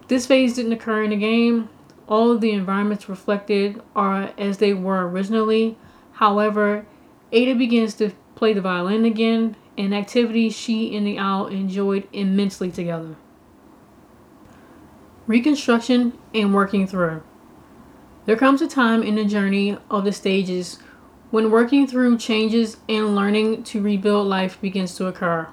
This 0.09 0.25
phase 0.25 0.53
didn't 0.53 0.73
occur 0.73 1.03
in 1.03 1.11
the 1.11 1.15
game. 1.15 1.69
All 2.09 2.29
of 2.29 2.41
the 2.41 2.51
environments 2.51 3.07
reflected 3.07 3.81
are 3.95 4.33
as 4.37 4.57
they 4.57 4.73
were 4.73 5.07
originally. 5.07 5.77
However, 6.11 6.85
Ada 7.31 7.55
begins 7.55 7.93
to 7.95 8.11
play 8.35 8.51
the 8.51 8.59
violin 8.59 9.05
again, 9.05 9.55
an 9.77 9.93
activity 9.93 10.49
she 10.49 10.93
and 10.93 11.07
the 11.07 11.17
owl 11.19 11.47
enjoyed 11.47 12.05
immensely 12.11 12.69
together. 12.69 13.15
Reconstruction 15.27 16.17
and 16.33 16.53
working 16.53 16.87
through. 16.87 17.21
There 18.25 18.37
comes 18.37 18.61
a 18.61 18.67
time 18.67 19.03
in 19.03 19.15
the 19.15 19.25
journey 19.25 19.77
of 19.89 20.05
the 20.05 20.13
stages 20.13 20.79
when 21.31 21.51
working 21.51 21.85
through 21.85 22.17
changes 22.17 22.77
and 22.87 23.13
learning 23.13 23.63
to 23.63 23.81
rebuild 23.81 24.27
life 24.27 24.59
begins 24.61 24.95
to 24.95 25.07
occur. 25.07 25.49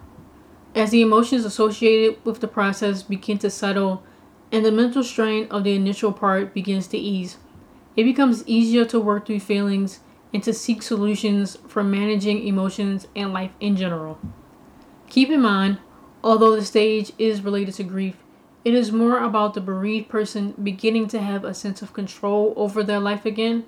As 0.77 0.91
the 0.91 1.03
emotions 1.03 1.45
associated 1.45 2.25
with 2.25 2.41
the 2.41 2.47
process 2.47 3.03
begin 3.03 3.39
to 3.39 3.51
settle 3.51 4.05
and 4.53 4.65
the 4.65 4.71
mental 4.71 5.03
strain 5.03 5.49
of 5.51 5.65
the 5.65 5.75
initial 5.75 6.13
part 6.13 6.55
begins 6.55 6.87
to 6.89 6.97
ease, 6.97 7.39
it 7.97 8.05
becomes 8.05 8.47
easier 8.47 8.85
to 8.85 9.01
work 9.01 9.27
through 9.27 9.41
feelings 9.41 9.99
and 10.33 10.45
to 10.45 10.53
seek 10.53 10.83
solutions 10.83 11.59
for 11.67 11.83
managing 11.83 12.47
emotions 12.47 13.09
and 13.17 13.33
life 13.33 13.53
in 13.59 13.77
general. 13.77 14.21
Keep 15.09 15.31
in 15.31 15.43
mind, 15.43 15.79
although 16.23 16.55
the 16.55 16.65
stage 16.65 17.11
is 17.19 17.43
related 17.43 17.75
to 17.75 17.83
grief, 17.83 18.17
it 18.65 18.75
is 18.75 18.91
more 18.91 19.19
about 19.19 19.55
the 19.55 19.61
bereaved 19.61 20.09
person 20.09 20.55
beginning 20.63 21.07
to 21.09 21.21
have 21.21 21.45
a 21.45 21.53
sense 21.53 21.83
of 21.83 21.93
control 21.93 22.55
over 22.57 22.83
their 22.83 23.01
life 23.01 23.27
again. 23.27 23.65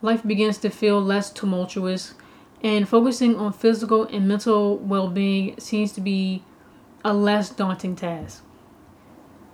Life 0.00 0.22
begins 0.22 0.58
to 0.58 0.70
feel 0.70 1.00
less 1.00 1.30
tumultuous, 1.30 2.14
and 2.62 2.88
focusing 2.88 3.36
on 3.36 3.52
physical 3.52 4.04
and 4.04 4.28
mental 4.28 4.78
well 4.78 5.08
being 5.08 5.58
seems 5.58 5.92
to 5.92 6.00
be 6.00 6.44
a 7.04 7.12
less 7.12 7.50
daunting 7.50 7.96
task. 7.96 8.44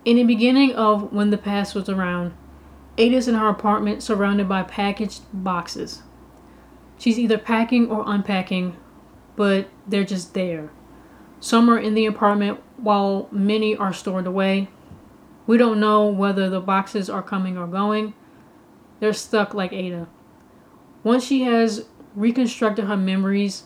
In 0.05 0.17
the 0.17 0.25
beginning 0.25 0.75
of 0.75 1.13
when 1.13 1.31
the 1.31 1.39
past 1.39 1.75
was 1.75 1.89
around, 1.89 2.35
Ada's 2.99 3.27
in 3.27 3.35
her 3.35 3.49
apartment 3.49 4.03
surrounded 4.03 4.49
by 4.49 4.63
packaged 4.63 5.23
boxes. 5.33 6.03
She's 6.99 7.19
either 7.19 7.39
packing 7.39 7.91
or 7.91 8.05
unpacking, 8.07 8.77
but 9.35 9.69
they're 9.87 10.05
just 10.05 10.35
there. 10.35 10.71
Some 11.45 11.69
are 11.69 11.79
in 11.79 11.93
the 11.93 12.07
apartment 12.07 12.59
while 12.79 13.29
many 13.31 13.77
are 13.77 13.93
stored 13.93 14.27
away. 14.27 14.69
We 15.47 15.59
don't 15.59 15.79
know 15.79 16.07
whether 16.07 16.49
the 16.49 16.59
boxes 16.59 17.11
are 17.11 17.23
coming 17.23 17.59
or 17.59 17.67
going. 17.67 18.15
They're 18.99 19.13
stuck 19.13 19.53
like 19.53 19.71
Ada. 19.71 20.09
Once 21.03 21.27
she 21.27 21.43
has 21.43 21.85
reconstructed 22.15 22.87
her 22.87 22.97
memories 22.97 23.65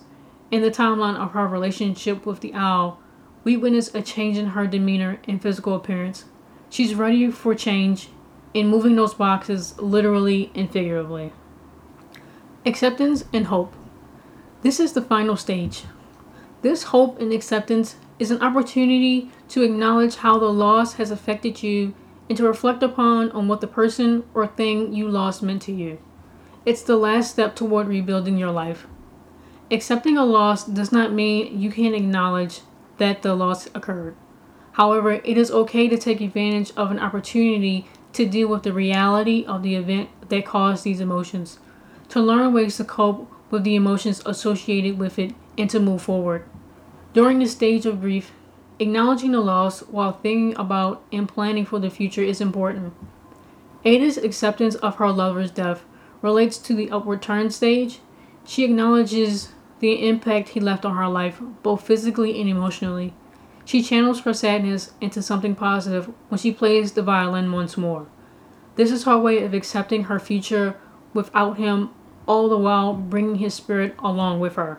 and 0.50 0.64
the 0.64 0.72
timeline 0.72 1.14
of 1.14 1.30
her 1.30 1.46
relationship 1.46 2.26
with 2.26 2.40
the 2.40 2.52
owl, 2.52 2.98
we 3.44 3.56
witness 3.56 3.94
a 3.94 4.02
change 4.02 4.36
in 4.36 4.46
her 4.46 4.66
demeanor 4.66 5.20
and 5.28 5.40
physical 5.40 5.76
appearance. 5.76 6.24
She's 6.68 6.96
ready 6.96 7.30
for 7.30 7.54
change 7.54 8.08
in 8.54 8.66
moving 8.66 8.96
those 8.96 9.14
boxes 9.14 9.78
literally 9.78 10.50
and 10.52 10.68
figuratively. 10.68 11.32
Acceptance 12.66 13.24
and 13.32 13.46
hope. 13.46 13.72
This 14.62 14.80
is 14.80 14.94
the 14.94 15.00
final 15.00 15.36
stage. 15.36 15.84
This 16.60 16.84
hope 16.84 17.20
and 17.20 17.32
acceptance 17.32 17.96
is 18.18 18.30
an 18.30 18.42
opportunity 18.42 19.30
to 19.50 19.62
acknowledge 19.62 20.16
how 20.16 20.38
the 20.38 20.52
loss 20.52 20.94
has 20.94 21.10
affected 21.10 21.62
you 21.62 21.94
and 22.28 22.36
to 22.36 22.44
reflect 22.44 22.82
upon 22.82 23.30
on 23.30 23.46
what 23.46 23.60
the 23.60 23.66
person 23.66 24.24
or 24.34 24.46
thing 24.46 24.92
you 24.92 25.08
lost 25.08 25.42
meant 25.42 25.62
to 25.62 25.72
you. 25.72 25.98
It's 26.66 26.82
the 26.82 26.96
last 26.96 27.30
step 27.30 27.54
toward 27.54 27.86
rebuilding 27.86 28.36
your 28.36 28.50
life. 28.50 28.86
Accepting 29.70 30.18
a 30.18 30.24
loss 30.24 30.64
does 30.64 30.90
not 30.90 31.12
mean 31.12 31.60
you 31.60 31.70
can't 31.70 31.94
acknowledge 31.94 32.60
that 32.98 33.22
the 33.22 33.34
loss 33.34 33.68
occurred. 33.74 34.16
However, 34.72 35.12
it 35.12 35.38
is 35.38 35.50
okay 35.50 35.88
to 35.88 35.96
take 35.96 36.20
advantage 36.20 36.72
of 36.76 36.90
an 36.90 36.98
opportunity 36.98 37.86
to 38.12 38.26
deal 38.26 38.48
with 38.48 38.64
the 38.64 38.72
reality 38.72 39.44
of 39.46 39.62
the 39.62 39.76
event 39.76 40.08
that 40.28 40.46
caused 40.46 40.84
these 40.84 41.00
emotions, 41.00 41.58
to 42.08 42.20
learn 42.20 42.52
ways 42.52 42.76
to 42.78 42.84
cope 42.84 43.30
with 43.50 43.64
the 43.64 43.74
emotions 43.74 44.22
associated 44.26 44.98
with 44.98 45.18
it, 45.18 45.34
and 45.56 45.68
to 45.70 45.80
move 45.80 46.02
forward. 46.02 46.44
During 47.12 47.38
this 47.38 47.52
stage 47.52 47.86
of 47.86 48.00
grief, 48.00 48.32
acknowledging 48.78 49.32
the 49.32 49.40
loss 49.40 49.80
while 49.80 50.12
thinking 50.12 50.56
about 50.58 51.02
and 51.12 51.28
planning 51.28 51.64
for 51.64 51.78
the 51.78 51.90
future 51.90 52.22
is 52.22 52.40
important. 52.40 52.94
Ada's 53.84 54.18
acceptance 54.18 54.74
of 54.76 54.96
her 54.96 55.10
lover's 55.10 55.50
death 55.50 55.84
relates 56.22 56.58
to 56.58 56.74
the 56.74 56.90
upward 56.90 57.22
turn 57.22 57.50
stage. 57.50 58.00
She 58.44 58.64
acknowledges 58.64 59.52
the 59.80 60.08
impact 60.08 60.50
he 60.50 60.60
left 60.60 60.84
on 60.84 60.96
her 60.96 61.08
life, 61.08 61.40
both 61.62 61.86
physically 61.86 62.40
and 62.40 62.48
emotionally. 62.48 63.14
She 63.64 63.82
channels 63.82 64.20
her 64.20 64.32
sadness 64.32 64.92
into 65.00 65.22
something 65.22 65.54
positive 65.54 66.12
when 66.28 66.38
she 66.38 66.52
plays 66.52 66.92
the 66.92 67.02
violin 67.02 67.52
once 67.52 67.76
more. 67.76 68.06
This 68.76 68.90
is 68.90 69.04
her 69.04 69.18
way 69.18 69.42
of 69.42 69.54
accepting 69.54 70.04
her 70.04 70.18
future 70.18 70.76
without 71.12 71.58
him, 71.58 71.90
all 72.28 72.48
the 72.48 72.58
while 72.58 72.92
bringing 72.92 73.36
his 73.36 73.54
spirit 73.54 73.94
along 73.98 74.38
with 74.38 74.54
her. 74.54 74.78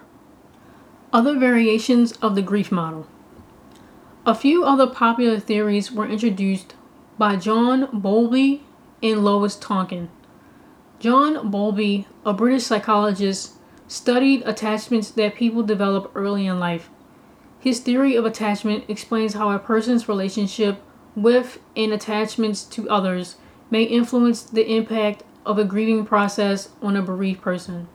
Other 1.11 1.37
variations 1.37 2.11
of 2.21 2.35
the 2.35 2.41
grief 2.41 2.71
model. 2.71 3.07
A 4.25 4.35
few 4.35 4.63
other 4.63 4.85
popular 4.85 5.39
theories 5.39 5.91
were 5.91 6.07
introduced 6.07 6.75
by 7.17 7.35
John 7.35 7.89
Bowlby 7.91 8.63
and 9.01 9.25
Lois 9.25 9.55
Tonkin. 9.55 10.09
John 10.99 11.49
Bowlby, 11.49 12.07
a 12.25 12.33
British 12.33 12.65
psychologist, 12.65 13.53
studied 13.87 14.43
attachments 14.45 15.09
that 15.11 15.35
people 15.35 15.63
develop 15.63 16.11
early 16.13 16.45
in 16.45 16.59
life. 16.59 16.89
His 17.59 17.79
theory 17.79 18.15
of 18.15 18.25
attachment 18.25 18.85
explains 18.87 19.33
how 19.33 19.51
a 19.51 19.59
person's 19.59 20.07
relationship 20.07 20.79
with 21.15 21.59
and 21.75 21.91
attachments 21.91 22.63
to 22.65 22.89
others 22.89 23.37
may 23.71 23.83
influence 23.83 24.43
the 24.43 24.71
impact 24.71 25.23
of 25.49 25.57
a 25.57 25.63
grieving 25.63 26.05
process 26.05 26.69
on 26.79 26.95
a 26.95 27.01
bereaved 27.01 27.41
person. 27.41 27.87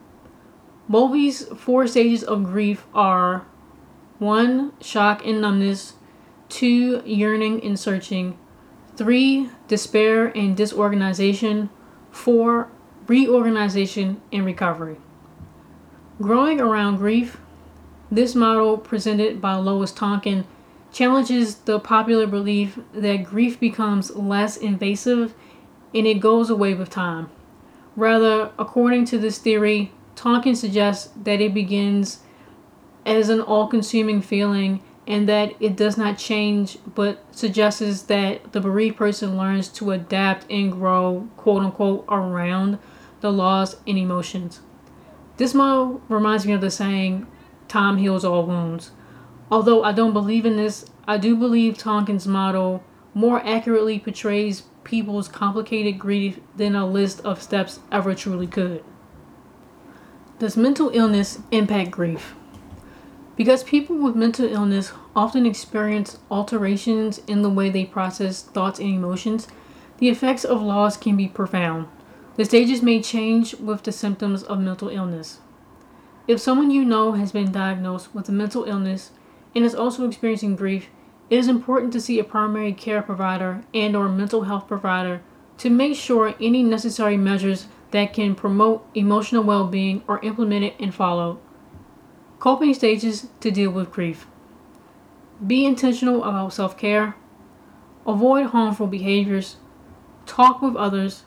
Bowlby's 0.88 1.46
four 1.56 1.86
stages 1.86 2.24
of 2.24 2.42
grief 2.42 2.84
are 2.92 3.46
1. 4.18 4.72
Shock 4.80 5.24
and 5.24 5.40
numbness, 5.40 5.92
2. 6.48 7.04
Yearning 7.06 7.62
and 7.62 7.78
searching, 7.78 8.36
3. 8.96 9.50
Despair 9.68 10.36
and 10.36 10.56
disorganization, 10.56 11.70
4. 12.10 12.68
Reorganization 13.06 14.20
and 14.32 14.44
recovery. 14.44 14.96
Growing 16.20 16.60
around 16.60 16.96
grief, 16.96 17.38
this 18.10 18.34
model 18.34 18.78
presented 18.78 19.40
by 19.40 19.54
Lois 19.54 19.92
Tonkin 19.92 20.44
challenges 20.92 21.54
the 21.54 21.78
popular 21.78 22.26
belief 22.26 22.80
that 22.92 23.22
grief 23.22 23.60
becomes 23.60 24.10
less 24.16 24.56
invasive 24.56 25.34
and 25.94 26.08
it 26.08 26.18
goes 26.18 26.50
away 26.50 26.74
with 26.74 26.90
time. 26.90 27.30
Rather, 27.96 28.50
according 28.58 29.04
to 29.06 29.18
this 29.18 29.38
theory, 29.38 29.92
Tonkin 30.16 30.56
suggests 30.56 31.10
that 31.22 31.40
it 31.40 31.54
begins 31.54 32.20
as 33.06 33.28
an 33.28 33.40
all 33.40 33.66
consuming 33.68 34.22
feeling 34.22 34.82
and 35.06 35.28
that 35.28 35.52
it 35.60 35.76
does 35.76 35.98
not 35.98 36.16
change 36.16 36.78
but 36.94 37.22
suggests 37.30 38.02
that 38.02 38.52
the 38.52 38.60
bereaved 38.60 38.96
person 38.96 39.36
learns 39.36 39.68
to 39.68 39.90
adapt 39.90 40.50
and 40.50 40.72
grow, 40.72 41.28
quote 41.36 41.62
unquote, 41.62 42.04
around 42.08 42.78
the 43.20 43.30
loss 43.30 43.76
and 43.86 43.98
emotions. 43.98 44.60
This 45.36 45.54
model 45.54 46.00
reminds 46.08 46.46
me 46.46 46.52
of 46.52 46.60
the 46.60 46.70
saying, 46.70 47.26
time 47.68 47.98
heals 47.98 48.24
all 48.24 48.46
wounds. 48.46 48.92
Although 49.50 49.82
I 49.84 49.92
don't 49.92 50.12
believe 50.12 50.46
in 50.46 50.56
this, 50.56 50.86
I 51.06 51.18
do 51.18 51.36
believe 51.36 51.76
Tonkin's 51.76 52.26
model 52.26 52.82
more 53.12 53.44
accurately 53.46 53.98
portrays 53.98 54.62
people's 54.84 55.28
complicated 55.28 55.98
grief 55.98 56.38
than 56.56 56.74
a 56.74 56.86
list 56.86 57.20
of 57.20 57.42
steps 57.42 57.80
ever 57.90 58.14
truly 58.14 58.46
could. 58.46 58.84
Does 60.38 60.56
mental 60.56 60.90
illness 60.90 61.38
impact 61.50 61.90
grief? 61.90 62.34
Because 63.36 63.64
people 63.64 63.96
with 63.96 64.14
mental 64.14 64.46
illness 64.46 64.92
often 65.16 65.46
experience 65.46 66.18
alterations 66.30 67.18
in 67.26 67.42
the 67.42 67.50
way 67.50 67.70
they 67.70 67.84
process 67.84 68.42
thoughts 68.42 68.78
and 68.78 68.88
emotions, 68.88 69.48
the 69.98 70.08
effects 70.08 70.44
of 70.44 70.62
loss 70.62 70.96
can 70.96 71.16
be 71.16 71.28
profound. 71.28 71.88
The 72.36 72.44
stages 72.44 72.82
may 72.82 73.00
change 73.00 73.54
with 73.54 73.82
the 73.82 73.92
symptoms 73.92 74.42
of 74.42 74.60
mental 74.60 74.88
illness. 74.88 75.38
If 76.26 76.40
someone 76.40 76.70
you 76.70 76.84
know 76.84 77.12
has 77.12 77.32
been 77.32 77.52
diagnosed 77.52 78.14
with 78.14 78.28
a 78.28 78.32
mental 78.32 78.64
illness 78.64 79.10
and 79.54 79.64
is 79.64 79.74
also 79.74 80.06
experiencing 80.06 80.56
grief, 80.56 80.88
it 81.30 81.38
is 81.38 81.48
important 81.48 81.92
to 81.92 82.00
see 82.00 82.18
a 82.18 82.24
primary 82.24 82.72
care 82.72 83.02
provider 83.02 83.62
and 83.72 83.96
or 83.96 84.08
mental 84.08 84.42
health 84.42 84.68
provider 84.68 85.22
to 85.58 85.70
make 85.70 85.96
sure 85.96 86.34
any 86.40 86.62
necessary 86.62 87.16
measures 87.16 87.68
that 87.92 88.12
can 88.12 88.34
promote 88.34 88.86
emotional 88.94 89.44
well-being 89.44 90.02
are 90.08 90.20
implemented 90.22 90.74
and 90.80 90.94
followed. 90.94 91.38
Coping 92.40 92.74
stages 92.74 93.28
to 93.40 93.50
deal 93.50 93.70
with 93.70 93.92
grief. 93.92 94.26
Be 95.44 95.64
intentional 95.64 96.24
about 96.24 96.52
self 96.52 96.76
care. 96.76 97.16
Avoid 98.06 98.46
harmful 98.46 98.86
behaviors. 98.86 99.56
Talk 100.26 100.60
with 100.60 100.76
others. 100.76 101.24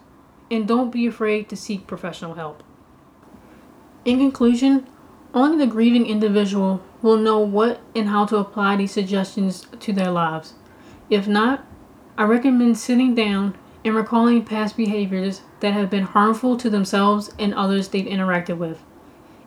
And 0.51 0.67
don't 0.67 0.91
be 0.91 1.07
afraid 1.07 1.49
to 1.49 1.55
seek 1.57 1.87
professional 1.87 2.35
help. 2.35 2.63
In 4.05 4.17
conclusion, 4.19 4.87
only 5.33 5.57
the 5.57 5.71
grieving 5.71 6.05
individual 6.05 6.81
will 7.01 7.17
know 7.17 7.39
what 7.39 7.81
and 7.95 8.09
how 8.09 8.25
to 8.25 8.37
apply 8.37 8.75
these 8.75 8.91
suggestions 8.91 9.67
to 9.79 9.93
their 9.93 10.11
lives. 10.11 10.53
If 11.09 11.27
not, 11.27 11.65
I 12.17 12.23
recommend 12.23 12.77
sitting 12.77 13.15
down 13.15 13.57
and 13.85 13.95
recalling 13.95 14.43
past 14.43 14.75
behaviors 14.75 15.41
that 15.59 15.73
have 15.73 15.89
been 15.89 16.03
harmful 16.03 16.57
to 16.57 16.69
themselves 16.69 17.31
and 17.39 17.53
others 17.53 17.87
they've 17.87 18.05
interacted 18.05 18.57
with. 18.57 18.83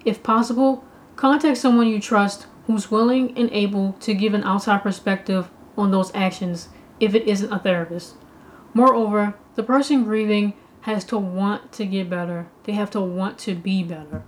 If 0.04 0.22
possible, 0.22 0.84
Contact 1.20 1.58
someone 1.58 1.86
you 1.86 2.00
trust 2.00 2.46
who's 2.66 2.90
willing 2.90 3.36
and 3.36 3.50
able 3.52 3.92
to 4.00 4.14
give 4.14 4.32
an 4.32 4.42
outside 4.42 4.82
perspective 4.82 5.50
on 5.76 5.90
those 5.90 6.10
actions 6.14 6.70
if 6.98 7.14
it 7.14 7.28
isn't 7.28 7.52
a 7.52 7.58
therapist. 7.58 8.14
Moreover, 8.72 9.34
the 9.54 9.62
person 9.62 10.04
grieving 10.04 10.54
has 10.80 11.04
to 11.04 11.18
want 11.18 11.72
to 11.72 11.84
get 11.84 12.08
better, 12.08 12.46
they 12.64 12.72
have 12.72 12.90
to 12.92 13.02
want 13.02 13.36
to 13.40 13.54
be 13.54 13.82
better. 13.82 14.22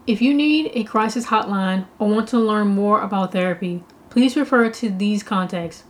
If 0.07 0.23
you 0.23 0.33
need 0.33 0.71
a 0.75 0.85
crisis 0.85 1.27
hotline 1.27 1.87
or 1.99 2.09
want 2.09 2.29
to 2.29 2.39
learn 2.39 2.69
more 2.69 3.03
about 3.03 3.33
therapy, 3.33 3.85
please 4.09 4.37
refer 4.37 4.71
to 4.71 4.89
these 4.89 5.23
contacts. 5.23 5.85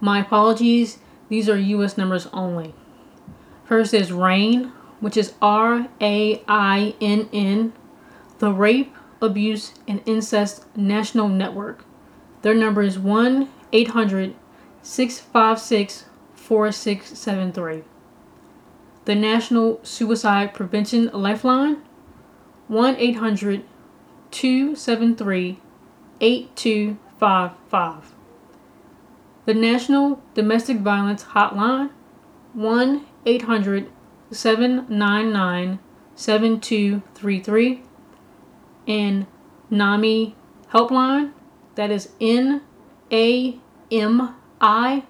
My 0.00 0.20
apologies 0.20 0.98
these 1.28 1.48
are 1.48 1.56
US 1.56 1.96
numbers 1.96 2.28
only. 2.32 2.74
First 3.64 3.94
is 3.94 4.12
RAINN, 4.12 4.72
which 5.00 5.16
is 5.16 5.32
R 5.40 5.88
A 6.00 6.42
I 6.46 6.94
N 7.00 7.28
N, 7.32 7.72
the 8.38 8.52
Rape, 8.52 8.94
Abuse, 9.22 9.72
and 9.88 10.02
Incest 10.04 10.64
National 10.76 11.28
Network. 11.28 11.84
Their 12.42 12.54
number 12.54 12.82
is 12.82 12.98
1 12.98 13.48
800 13.72 14.34
656 14.82 16.04
4673. 16.44 17.84
The 19.04 19.14
National 19.14 19.80
Suicide 19.82 20.54
Prevention 20.54 21.10
Lifeline 21.12 21.82
1 22.68 22.96
800 22.96 23.64
273 24.30 25.60
8255 26.20 28.14
the 29.46 29.54
National 29.54 30.22
Domestic 30.34 30.78
Violence 30.78 31.24
Hotline 31.24 31.90
1 32.54 33.06
800 33.26 33.90
799 34.30 35.78
7233 36.14 37.82
and 38.88 39.26
NAMI 39.70 40.34
Helpline 40.72 41.32
that 41.74 41.90
is 41.90 42.10
N 42.20 42.62
A 43.12 43.58
M 43.90 44.34
I 44.60 45.04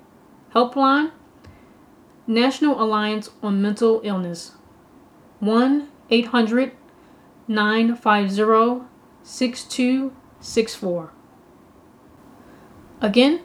Helpline 0.55 1.13
National 2.27 2.81
Alliance 2.83 3.31
on 3.43 3.61
Mental 3.61 4.01
Illness 4.05 4.53
1 5.41 5.89
800 6.11 6.73
950 7.49 8.87
6264 9.23 11.13
Again, 13.01 13.41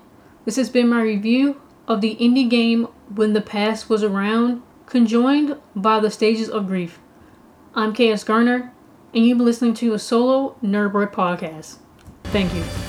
this 0.46 0.56
has 0.56 0.70
been 0.70 0.88
my 0.88 1.02
review 1.02 1.62
of 1.88 2.00
the 2.02 2.16
indie 2.16 2.50
game 2.50 2.88
When 3.14 3.34
the 3.34 3.42
Past 3.42 3.90
Was 3.90 4.04
Around, 4.04 4.62
conjoined 4.86 5.58
by 5.76 6.00
the 6.00 6.10
Stages 6.10 6.50
of 6.50 6.68
Grief. 6.68 7.00
I'm 7.76 7.94
KS 7.94 8.24
Garner, 8.24 8.72
and 9.14 9.26
you've 9.26 9.38
been 9.38 9.46
listening 9.46 9.74
to 9.76 9.94
a 9.94 10.00
solo 10.00 10.56
Nerdbird 10.64 11.12
podcast. 11.12 11.80
Thank 12.26 12.54
you. 12.54 12.89